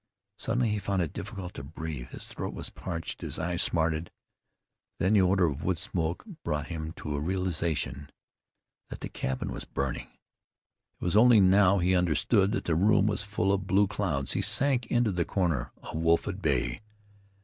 Suddenly 0.35 0.71
he 0.71 0.79
found 0.79 1.03
it 1.03 1.13
difficult 1.13 1.53
to 1.53 1.63
breathe; 1.63 2.07
his 2.07 2.25
throat 2.27 2.55
was 2.55 2.71
parched, 2.71 3.21
his 3.21 3.37
eyes 3.37 3.61
smarted. 3.61 4.09
Then 4.97 5.13
the 5.13 5.21
odor 5.21 5.45
of 5.45 5.63
wood 5.63 5.77
smoke 5.77 6.25
brought 6.43 6.69
him 6.69 6.91
to 6.93 7.15
a 7.15 7.19
realization 7.19 8.09
that 8.89 9.01
the 9.01 9.09
cabin 9.09 9.51
was 9.51 9.63
burning. 9.65 10.07
It 10.09 11.01
was 11.03 11.15
only 11.15 11.39
now 11.39 11.77
he 11.77 11.95
understood 11.95 12.51
that 12.53 12.63
the 12.63 12.73
room 12.73 13.05
was 13.05 13.21
full 13.21 13.53
of 13.53 13.67
blue 13.67 13.85
clouds. 13.85 14.31
He 14.33 14.41
sank 14.41 14.87
into 14.87 15.11
the 15.11 15.23
corner, 15.23 15.71
a 15.83 15.95
wolf 15.95 16.27
at 16.27 16.41
bay. 16.41 16.81